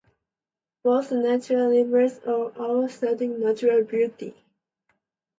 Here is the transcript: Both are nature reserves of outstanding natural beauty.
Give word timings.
Both 0.81 1.11
are 1.11 1.21
nature 1.21 1.67
reserves 1.69 2.25
of 2.25 2.57
outstanding 2.57 3.39
natural 3.39 3.83
beauty. 3.83 4.33